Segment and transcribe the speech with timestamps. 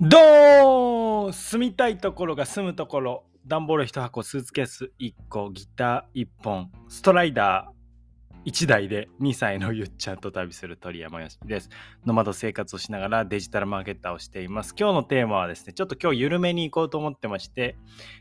[0.00, 3.24] どー住みたいところが住むところ。
[3.46, 11.70] 段ボール1箱スーツケース1個ギター1本ストライダー1台で2歳のゆっちゃんと旅する鳥山よしです。
[12.04, 14.74] ノマド生活をしながらデジタルマーケッターをしています。
[14.78, 17.76] 今日のテーマはですねちょっと今日緩めに行こうと思ってまして、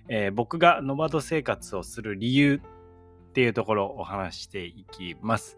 [0.10, 2.62] えー、僕がノマド生活をする理由
[3.30, 5.58] っていうところをお話していきます。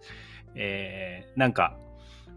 [0.56, 1.78] えー、なんか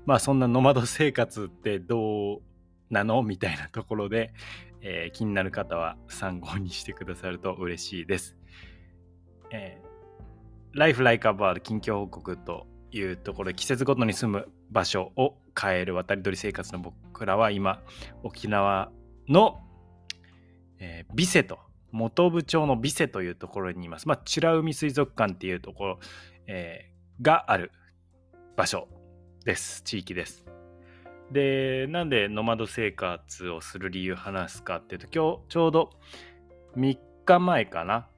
[0.04, 2.42] まあそんなノマド生活ってどう
[2.90, 3.22] なの？
[3.22, 4.32] みたいなところで、
[4.80, 8.36] えー、気になる方は参考にしてくださると嬉しいです。
[9.50, 17.82] えー、Life Like a Bird 近況報告というところで季節ごとに住む場所を変える渡り鳥生活の僕らは今
[18.22, 18.90] 沖縄
[19.28, 19.60] の、
[20.78, 21.58] えー、ビセと
[21.92, 24.06] 本部町のビセというところにいます。
[24.08, 25.98] まあ、美ら海水族館っていうところ、
[26.46, 27.72] えー、がある
[28.56, 28.88] 場所
[29.44, 29.82] です。
[29.82, 30.44] 地域です。
[31.32, 35.90] で、なんでノマド生活をする理由話すかっていうと、今日ちょうど
[36.76, 38.08] 3日前かな？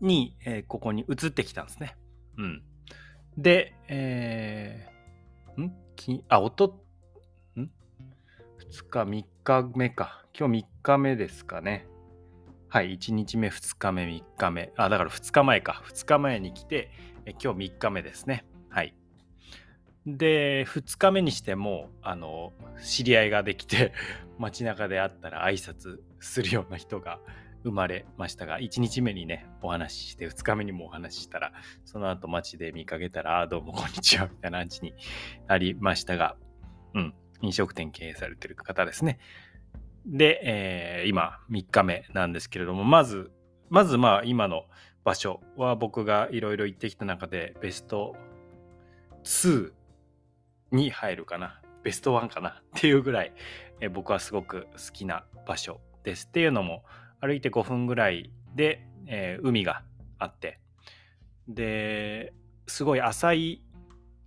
[0.00, 1.96] に、えー、ここに移ってきたんですね。
[2.38, 2.62] うん。
[3.38, 5.72] で、えー、ん？
[5.94, 6.82] きあ、おと、
[7.56, 7.68] ん ?2
[8.90, 10.24] 日、3日目か。
[10.38, 11.86] 今日3日目ですかね。
[12.68, 14.72] はい、1日目、2日目、3日目。
[14.76, 15.82] あ、だから2日前か。
[15.86, 16.90] 2日前に来て、
[17.24, 18.44] え今日3日目ですね。
[18.68, 18.94] はい。
[20.06, 23.92] で2日目にしてもあの知り合いができて
[24.38, 27.18] 街中で会ったら挨拶するような人が
[27.64, 31.52] 生まれましたが1日目にねお話しして2日目にもお話ししたら
[31.84, 34.94] その後街で見かけたら「あどうもこんにちは」みたいな感じに
[35.48, 36.36] なりましたが
[36.94, 39.18] うん飲食店経営されてる方ですね。
[40.06, 43.32] で、えー、今3日目なんですけれどもまず
[43.70, 44.66] まずまあ今の
[45.02, 48.14] 場所は僕がいろいろ行ってきた中でベスト
[49.24, 49.72] 2
[50.70, 51.60] に入るかな。
[51.82, 52.50] ベストワンかな。
[52.50, 53.32] っていうぐらい、
[53.80, 56.26] え僕はすごく好きな場所です。
[56.26, 56.84] っていうのも
[57.20, 59.82] 歩いて5分ぐらいで、えー、海が
[60.18, 60.60] あって。
[61.48, 62.32] で
[62.66, 63.62] すごい浅い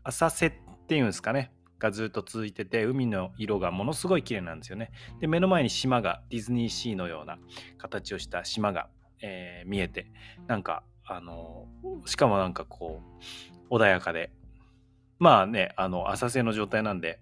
[0.04, 0.54] 浅瀬っ
[0.88, 1.52] ていうんですかね。
[1.80, 4.92] がずっと続いてて海の色がものすごい綺麗なんですよね。
[5.20, 7.40] で目の前に島がディズニーシーのような
[7.78, 8.90] 形をした島が、
[9.22, 10.12] えー、見えて
[10.48, 11.68] なんかあの
[12.06, 13.02] しかもなんかこ
[13.70, 14.32] う穏やかで
[15.20, 17.20] まあね、あの、浅瀬の状態なんで、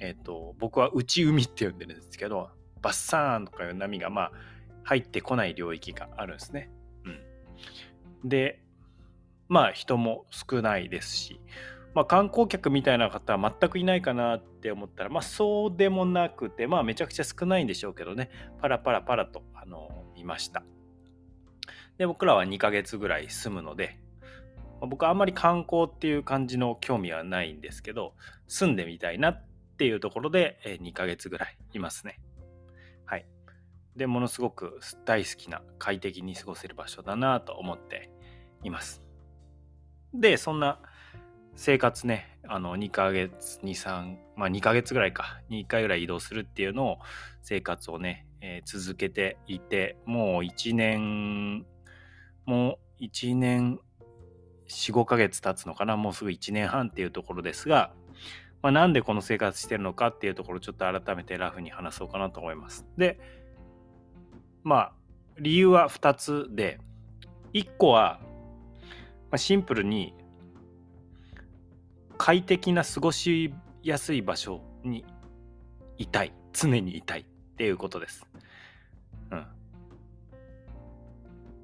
[0.00, 2.50] えっ、ー、と、僕は内海って呼んでるんですけど、
[2.80, 4.32] バッサーンとかいう波が、まあ、
[4.84, 6.70] 入ってこない領域があるんですね。
[7.04, 8.28] うん。
[8.28, 8.62] で、
[9.48, 11.40] まあ、人も少ないですし、
[11.94, 20.62] まあ、観光客みたいな方は全くいないかなって思ったら、まあ、そうでもなくて、まあ、めちゃくちゃ少ないんでしょうけどね、パラパラパラと、あの、見ました。
[21.98, 23.98] で、僕らは2ヶ月ぐらい住むので、
[24.80, 28.14] 僕はあんまり観光っていう感じの興味はないんですけど、
[28.46, 29.44] 住んでみたいなっ
[29.76, 32.20] ていうところで2ヶ月ぐらいいますね。
[33.04, 33.26] はい。
[33.96, 38.10] で、ものすごく大好きな快適に過ごせる場所だなと思って
[38.62, 39.02] います。
[40.14, 40.80] で、そんな
[41.54, 46.98] 生活ね、あの2ヶ月、2、3、まあ2ヶ月ぐらいか、に1回ぐらい移動するっていうのを
[47.42, 51.66] 生活をね、えー、続けていて、もう1年、
[52.46, 53.80] もう1年
[54.68, 57.92] 45ヶ月経つのかなもうすぐ1年半っていうところですが、
[58.62, 62.86] まあ、なんでこの生活してるのかっていうところちょっと改めてラフに話そうかなと思います。
[62.96, 63.18] で
[64.62, 64.92] まあ
[65.40, 66.80] 理由は2つで
[67.54, 68.20] 1個は、
[69.30, 70.14] まあ、シンプルに
[72.18, 75.04] 快適な過ごしやすい場所に
[75.96, 77.24] いたい常にいたいっ
[77.56, 78.26] ていうことです。
[79.30, 79.46] うん、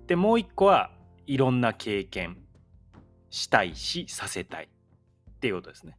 [0.06, 0.90] でもう1個は
[1.26, 2.43] いろんな経験
[3.34, 5.98] したいしさせたいっていうことですね。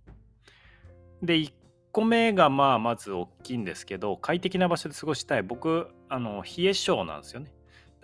[1.22, 1.51] で1
[1.91, 5.44] 個目がまあまず大きいんですけど快適な場所で過ごしたい。
[5.44, 7.53] 僕あの冷え性なんですよね。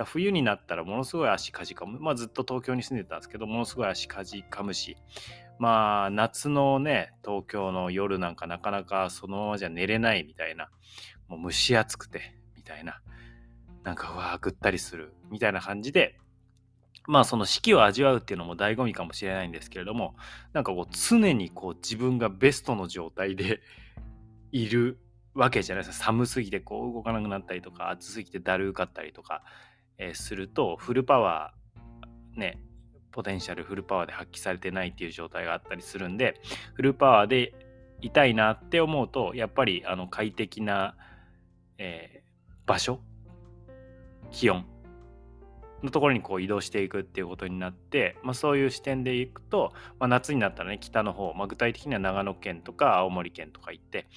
[0.03, 4.97] 冬になったらものすごい足かじかむ、まあ、ずっと東京に住んでたんですけどものすごい足かじかむし。
[5.59, 10.69] まあ夏のね東京の夜なんかなかなかそのままじゃ寝れないみたいな。
[11.29, 13.01] もう蒸し暑くてみたいな。
[13.83, 15.13] なんかうわーぐったりする。
[15.29, 16.17] みたいな感じで
[17.07, 20.15] まあその四季を味わうっていうのも醍醐味かもしれないんですけれども
[20.53, 23.61] なんかこう常にこう自分がベストの状態で
[24.51, 24.99] いる
[25.33, 26.05] わけじゃないですか。
[26.05, 29.43] 寒すぎてこう動かなくなったりとか暑すぎてだるかったりとか、
[29.97, 32.61] えー、するとフルパワーね
[33.11, 36.41] ポテンシャルフルパワーで発揮されてないっていう状態があったりするんで
[36.75, 37.53] フルパワーで
[38.01, 40.95] いたいなって思うとやっぱりあの快適な、
[41.77, 42.99] えー、場所
[44.31, 44.65] 気温
[45.83, 54.07] のところにこう移動していくっていうことになって、まあ、そういう視点でいくと、まあ、夏になったらね北の方、まあ、具体的には長野県とか青森県とか行って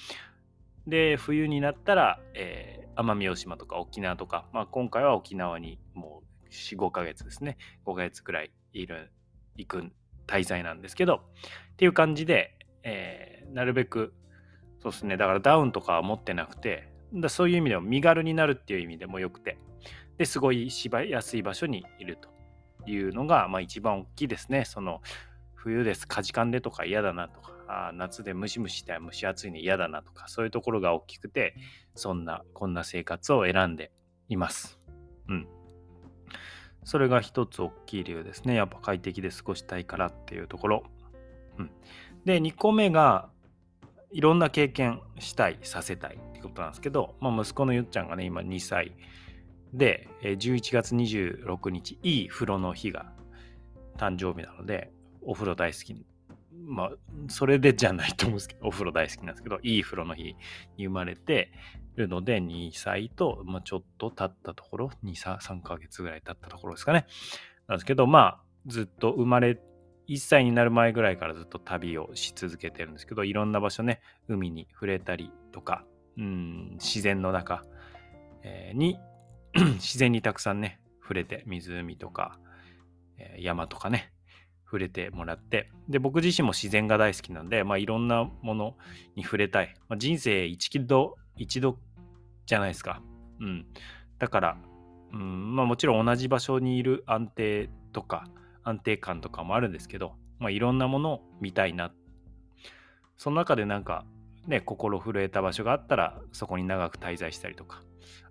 [0.86, 7.56] で冬になったら、えー、奄美大島とか沖縄とか、まあ、今回は沖縄にもう45ヶ月ですね
[7.86, 9.10] 5ヶ月くらいいる
[9.56, 9.84] 行く
[10.26, 11.20] 滞在なんですけどっ
[11.76, 14.12] ていう感じで、えー、なるべく
[14.82, 19.58] そうですねだからダウンとかは持ってなくてだそういう意味でも身軽になるっていう意味でもよくて
[20.18, 24.64] ですごいしば安い場所にいるというのが、まあ、一番大きいですね。
[24.64, 25.00] その
[25.54, 26.06] 冬です。
[26.06, 31.54] かじかんでとか嫌だなとかあ夏でムシムシして蒸し暑いの嫌だなとかそういうところが大きくて
[31.94, 33.90] そんなこんな生活を選んで
[34.28, 34.78] います。
[35.28, 35.48] うん。
[36.84, 38.54] それが一つ大きい理由ですね。
[38.54, 40.84] やっぱ快適で過ごしたいからっていうところ。
[41.58, 41.70] うん。
[42.24, 43.30] で2個目が
[44.10, 48.92] いろんな経験したいさせたいってことなんですけど、まあ、息子のゆっちゃんがね今2歳
[49.74, 53.12] で11月26日いい風呂の日が
[53.96, 54.90] 誕生日なので
[55.22, 56.06] お風呂大好き
[56.66, 56.90] まあ
[57.28, 60.36] それでじゃないと思うんですけど お風呂大好きなんですけどいい風呂の日
[60.76, 61.50] に生まれて
[61.96, 67.06] るので2歳と、まあ、ちょっと経ったところ23ヶ月ぐらい経ったところですかね。
[67.66, 69.60] なんですけどまあずっと生まれ
[70.08, 75.84] 1歳になる前ぐらいからずっと旅をし続けてるんですけどいろんな場所ね海に触れたりとか
[76.16, 77.64] うん自然の中、
[78.74, 78.98] に
[79.74, 82.38] 自然にたくさんね触れて湖とか、
[83.18, 84.12] えー、山とかね
[84.64, 88.74] 触れてもらってで僕自身も自然が大好きなんで、まあ、いろんなもの
[89.14, 91.78] に触れたい、まあ、人生一度一度
[92.46, 93.00] じゃないですか、
[93.40, 93.66] うん、
[94.18, 94.56] だから、
[95.12, 98.26] うんまあ、もちろん同じ場所にいる安定とか
[98.64, 101.92] 安定感とかもあるんですけど、まあ、いろんなものを見たいな。
[103.16, 104.04] その中でなんか
[104.48, 107.82] ね心震えた場所があったらそこに長く滞在したりとか。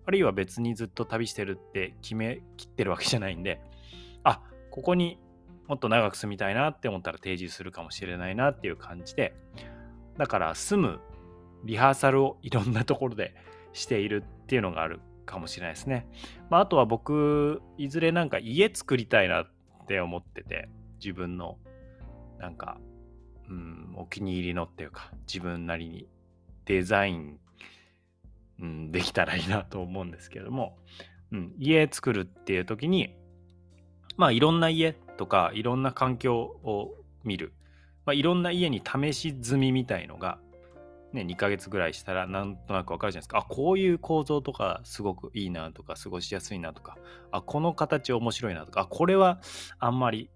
[0.05, 3.61] あるいは別にずっと旅してるって決めきってるわけじゃないんで
[4.23, 4.41] あ
[4.71, 5.19] ここに
[5.67, 9.35] もっと長く住みたいなって思ったら定住するかもしれないなっていう感じで
[10.17, 11.00] だから住む
[11.63, 13.33] リハーサルをいろんなところで
[13.71, 16.07] しているっていうのがあるかもしれないですね。
[16.49, 19.47] まあ、あとは僕いずれなんか家作りたいなっ
[19.88, 21.57] て思ってて自分の
[22.39, 22.77] なんか、
[23.49, 26.07] うん、お気に入りのっていうか自分なりに
[26.65, 27.39] デザイン、
[28.59, 30.77] うん、できたらいいなと思うんですけれども、
[31.31, 33.15] うん、家作るっていう時に
[34.17, 37.53] まあいろんな家とかいろんな環境を見る、
[38.05, 40.38] まあ、いろんな家に試し済みみたいのが
[41.13, 43.38] ね、2ヶ月ぐらいしたらなんとなくわかるじゃないですか。
[43.39, 46.97] あ、こういう構造とかすごくいいなとか、過ごしやすいなとか、
[47.31, 49.39] あ、この形面白いなとか、あ、これは
[49.79, 50.29] あんまり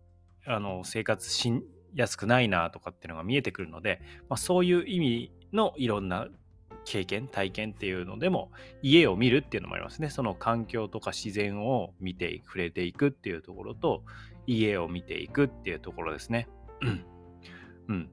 [0.46, 1.52] あの生活し
[1.96, 6.28] やすくないなとかっていうのが見えてくるので、まあ、そういう意味のいろんな
[6.88, 8.52] 経験、体験っていうのでも、
[8.82, 10.10] 家を見るっていうのもありますね。
[10.10, 14.04] その環境とか自然を見て触れていくっていうところと、
[14.46, 16.48] 家を見ていくっていうところですね。
[16.82, 16.90] う
[17.94, 18.10] ん。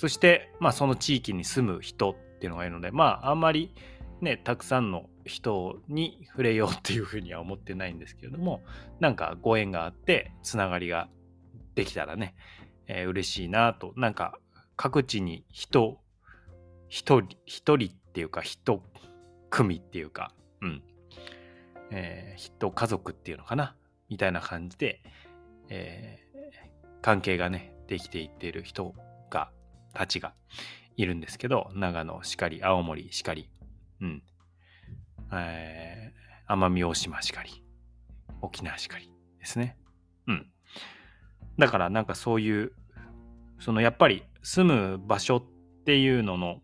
[0.00, 3.74] そして、まあ、その地域に住む人っていうのがいるので、まあ、あんまり
[4.22, 8.62] ね、たくさんの人に触れようっていうふうには思ってないんですけれども、
[8.98, 11.10] なんかご縁があって、つながりが
[11.74, 12.34] できたらね、
[12.86, 14.38] えー、嬉しいなと、なんか
[14.74, 16.00] 各地に人、
[16.90, 18.82] 一人、一人っていうか、一
[19.48, 20.82] 組っていうか、うん、
[21.92, 23.76] えー、人家族っていうのかな、
[24.08, 25.00] みたいな感じで、
[25.68, 28.92] えー、関係がね、できていってる人
[29.30, 29.50] が
[29.94, 30.34] たちが
[30.96, 33.48] いるんですけど、長野しかり、青森しかり、
[34.00, 34.22] うん、
[35.32, 37.64] えー、奄美大島しかり、
[38.42, 39.78] 沖縄しかりですね。
[40.26, 40.50] うん。
[41.56, 42.72] だからなんかそういう、
[43.60, 45.44] そのやっぱり住む場所っ
[45.84, 46.60] ていうのの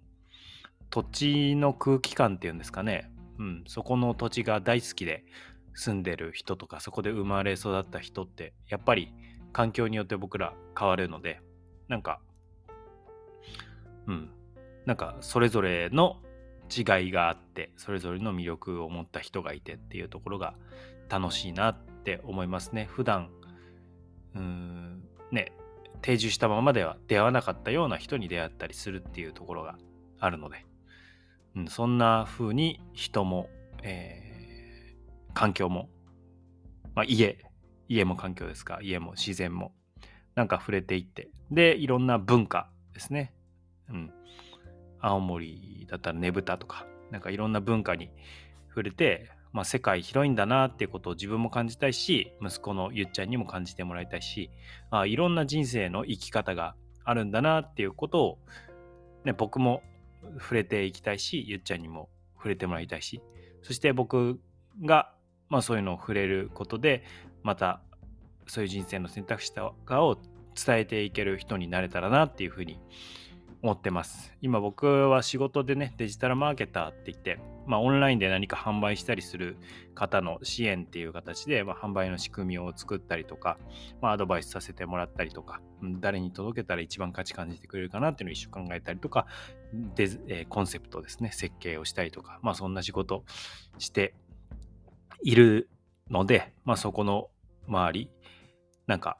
[0.90, 3.10] 土地の空気感っていうんですかね。
[3.38, 5.24] うん、そこの土地が大好きで
[5.74, 9.12] 住んでる人とかそこで生まれ育った人ってやっぱり
[9.52, 11.40] 環境によって僕ら変わるので
[11.88, 12.20] なんか
[14.06, 14.30] うん。
[14.86, 16.16] なんかそれぞれの
[16.74, 20.54] 違いがあってそれぞれの魅力を持った人がいてっていうところが
[21.08, 22.88] 楽しいなって思いますね。
[22.90, 23.28] 普段
[24.34, 25.52] うんね
[26.02, 29.76] 定住したままでは出会わなかったような人に出会ったりするっていうところが
[30.18, 30.64] あるので、
[31.56, 33.48] うん、そんな風に人も、
[33.82, 35.88] えー、環境も、
[36.94, 37.38] まあ、家
[37.88, 39.72] 家も環境ですか家も自然も
[40.34, 43.32] なんか触れていってでいろんな文化ですね。
[43.88, 44.12] うん、
[45.00, 48.10] 青森だったらねぶたとかなんかいろんな文化に
[48.68, 54.50] 触れて、まあ、世界広いんだなっていうことを自分も感じたいし息子のゆっちゃんにも感じてもらいたいし
[54.90, 58.38] あいろんな人生の生き方があるんだなっていうことを、
[59.24, 59.82] ね、僕も
[60.38, 63.20] 触れていきたいしゆっちゃんにも触れてもらいたいし
[63.62, 64.40] そして僕
[64.84, 65.12] が、
[65.48, 67.04] まあ、そういうのを触れることで
[67.42, 67.80] また
[68.46, 70.18] そういう人生の選択肢とかを
[70.54, 72.80] 伝えていける人になれたらなっていうふうに
[73.62, 74.32] 思ってます。
[74.40, 79.56] 今僕は仕事でね、デジタルマーケターって言って、まあ、オンラインで何か販売したりする
[79.94, 83.58] 方の支援っていう形で、まあ、販売の仕組みを作ったりとか、
[84.00, 85.60] まあ、アドバイスさせてもらったりとか、
[86.00, 89.26] 誰に届けたら一番価値感じてくれるかなっていうのを一緒考えたりとか、
[89.94, 93.24] でえー、コンセプトですね、設計をしたりとか、まあ、そんな仕事
[93.78, 94.14] して
[95.22, 95.68] いる
[96.10, 97.28] ので、まあ、そこの
[97.66, 98.10] 周り、
[98.86, 99.18] なんか、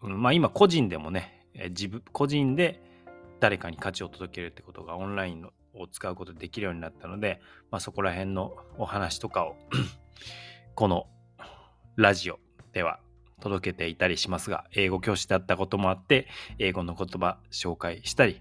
[0.00, 2.80] まあ、今個人でもね、自分、個人で
[3.40, 9.56] 誰かに価値を届けるってことがオンラインのを使うことできるようになったので、まあ、そこら辺のお話とかを
[10.74, 11.06] この
[11.96, 12.38] ラジオ
[12.72, 13.00] では
[13.40, 18.40] 届けていたりしますが、英語教師だったこともあって、英語の言葉紹介したり、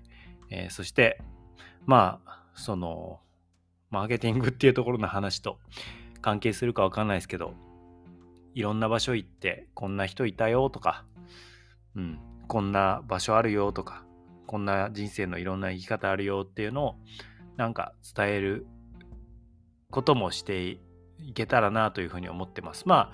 [0.50, 1.22] えー、そして、
[1.86, 3.20] まあ、その、
[3.90, 5.58] マーケティングっていうところの話と
[6.22, 7.54] 関係するかわかんないですけど、
[8.54, 11.04] いろんな場所行って、こんな人いたよとか、
[11.96, 14.06] うん、こんな場所あるよとか、
[14.52, 16.96] こんな人生のいろんな生き方あるよっていうのを
[17.56, 18.68] なんか伝える
[19.90, 20.80] こともしてい
[21.34, 22.86] けたらなというふうに思ってます。
[22.86, 23.14] ま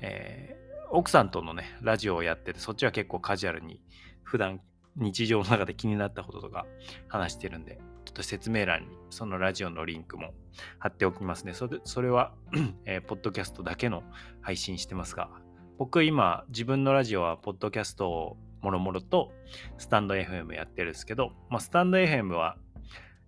[0.00, 3.82] えー、奥さんとのね、ラジオをやってて、そっちは結構カジュアルに
[4.22, 4.62] 普段
[4.96, 6.64] 日常の中で気になったこととか
[7.06, 10.32] 話してるんで、ちょっと説明欄にそのラジオのリンクも
[10.78, 11.52] 貼っておきますね。
[11.52, 12.32] それそれは
[12.86, 14.04] えー、ポッドキャストだけの
[14.40, 15.28] 配信してますが、
[15.76, 19.32] 僕今自分のラジオはポッドキャストをもろもろと
[19.78, 22.56] スタンド FM やってるんですけど、まあ、スタンド FM は、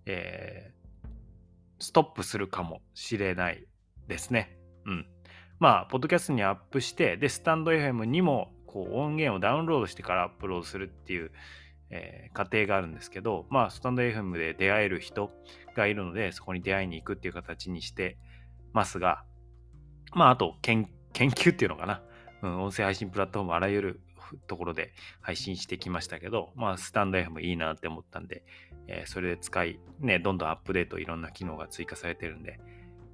[0.07, 1.09] えー、
[1.79, 3.67] ストップするかもしれない
[4.09, 4.59] ですね。
[4.87, 5.07] うん。
[5.59, 11.33] まあ、ポッドキャストにアップして、で、スタンド FM にもこう音源をダウンロードしてからアップロードするっていう、
[11.91, 15.31] えー、過程があるんですけど、まあ、スタンド FM で出会える人
[15.77, 18.17] がいるので、そこに出会いに行くっていう形にして
[18.73, 19.25] ますが、
[20.13, 22.03] まあ、あと研、究っていうのかな。
[22.43, 24.01] うん、音声配信プラットフォームあらゆる
[24.47, 28.43] ところで配信してきましたけど、まあ、スタンド FM いいなって思ったんで、
[28.87, 32.61] えー、それで使い、ね、どんどんアップデート、いろんな機能が追加されてるんで、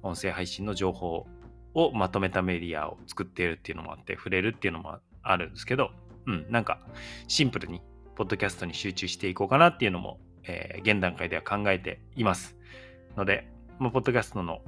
[0.03, 1.25] 音声配信の情報
[1.73, 5.91] をまとめたメディアを作っているっていうのもあって、触れるっていうのもあるんですけど、
[6.25, 6.79] うん、なんか
[7.27, 7.81] シンプルに、
[8.15, 12.57] ポッドキャストに集中していこうかなっていうのも、えー、現段階では考えています。
[13.15, 13.47] ので、
[13.79, 14.61] まあ、ポッドキャストの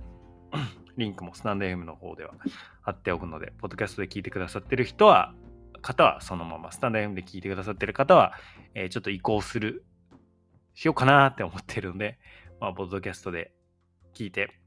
[0.98, 2.34] リンクもスタンド FM の方では
[2.82, 5.34] 貼っておくので、ポッドキャストで聞いてくださってる人は、
[5.82, 8.34] 方はそのまま、スタンド FM で聞いてくださってる方は、
[8.76, 9.86] えー、ちょっと移行する、
[10.76, 12.18] しようかなって思ってるんで、
[12.60, 13.52] まあ、ポッドキャストで
[14.14, 14.60] 聞いて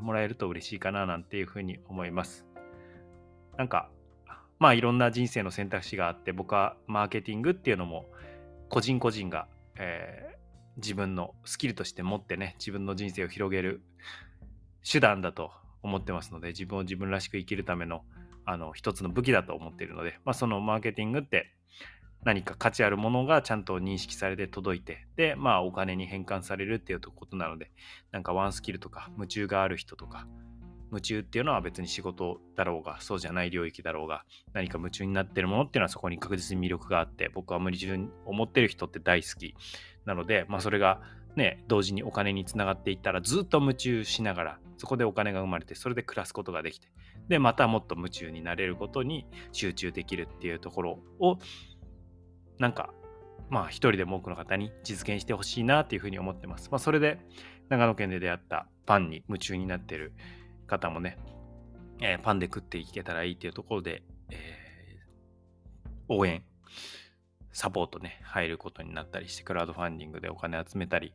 [0.00, 2.46] もらえると嬉しいかななんていうふうに思います。
[3.56, 3.90] なんか、
[4.58, 8.06] まあいろんな人生の選択肢があって、僕はマーケティングっていうのも
[8.68, 10.36] 個人個人が、えー、
[10.76, 13.82] 自分のスキルとして持ってね、自分の人生を広げる
[14.88, 15.50] 手段だと
[15.82, 18.02] 思ってますので、自分を自分らしく生きるための
[18.44, 21.52] あの一つの武器だと思っているので、まあ、そのマーケティングって
[22.24, 27.72] 何か価値あるものがちゃんと認識されて届いて、で、まあお金に変換されるっていうことなので、
[28.12, 30.26] なんかワンスキルとか夢中がある人とか、
[30.92, 39.56] 夢中っていうのは別に仕事だろうが、そうじゃない領域だろうが、何か夢中になってるものっていうのはそこに確実に魅力があって、僕は無理中に思ってる人って大好き
[40.04, 41.00] なので、まあそれが
[41.34, 46.88] ね、同時にお金につながっていったらずっと夢中しながら、そこでお金が生まれて、それで暮らすことができて、
[47.32, 51.38] で、またもっと夢中になれることに集中できるっていうところを、
[52.58, 52.92] なんか、
[53.48, 56.68] まあ一人でも多くの方に実現してほしいなっていうふうに思ってます。
[56.70, 57.18] まあそれで
[57.70, 60.12] 長野県で出会ったパンに夢中になってる
[60.66, 61.16] 方もね、
[62.02, 66.42] えー、パンで食っていけたらいいっていうところで、えー、応援、
[67.50, 71.14] サポートね、入ることになったりして、クラウドファンディングでお金集めたり、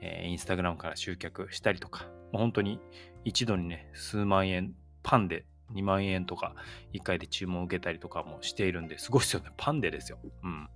[0.00, 2.78] えー、インスタグラムから集客したりとかもう、本当に
[3.24, 5.44] 一度にね、数万円パンで
[5.74, 6.54] 2万円とか
[6.94, 9.50] 1回で注文を受けたりとかもしているんですごいですよね。
[9.56, 10.18] パンでですよ。
[10.42, 10.68] うん。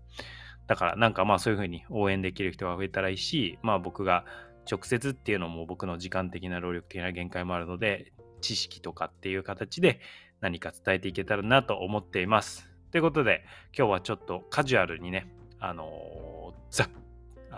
[0.66, 4.24] だからなんかまあそういうふうに応援できる人が増えたらいいし、まあ僕が
[4.70, 10.00] 直接っていうのも僕の時間的な労力的な限界もあるので、知識とかっていう形で
[10.40, 12.70] 何か伝えていけたらなと思っています。
[12.90, 13.44] ということで
[13.76, 15.28] 今日はちょっとカジュアルにね、
[15.60, 16.88] あのー、ざっ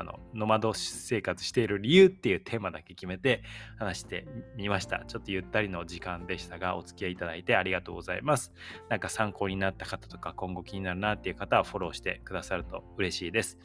[0.02, 3.44] あのノマド生活している理由っていうテーマだけ決めて
[3.78, 5.04] 話してみました。
[5.06, 8.52] ちょっとゆったりの時間でしたが、お付き合いいただいてありがとうございます。
[8.88, 13.59] なんか参考になった方とか、今後気になるなっていう方はフォローしてくださると嬉しいです。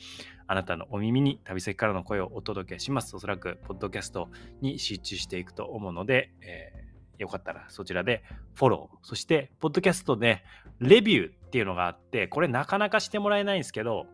[0.46, 3.16] あなたのお耳に旅先からの声をお届けします。
[3.16, 4.30] おそらく、ポッドキャスト
[4.62, 10.44] に集中していくと思うので、えー、よかったらそちらでフォロー、そして、ポッドキャストで
[10.80, 14.06] レビューっていうのがあって、これなかなかしてもらえないんですけど、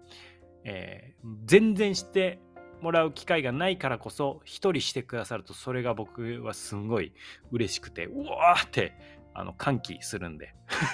[0.66, 2.40] えー、全然して
[2.82, 7.14] もらう機会がないからこそ一人してくださるとそれが僕はすんごい
[7.52, 8.94] 嬉しくてうわーって
[9.34, 10.54] あの歓喜するんで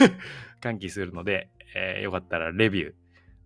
[0.61, 2.93] 歓喜するので、えー、よかったらレビュー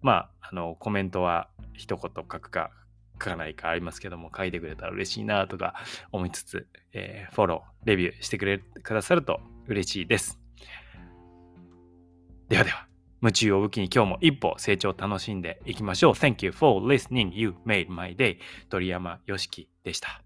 [0.01, 2.71] まああのコメントは一言書くか
[3.13, 5.75] 書かないかありますけども、書いてくれたら嬉しいなとか
[6.11, 10.39] 思いつつ、えー、フォロー、レビューしてくれくださると嬉しいです。
[12.49, 12.87] ではでは、
[13.23, 16.11] 夢中を武器に今日も一歩成長を楽しんでいきましょう。
[16.11, 17.31] Thank you for listening.
[17.33, 18.37] You made my day.
[18.69, 20.21] 鳥山よしきでした。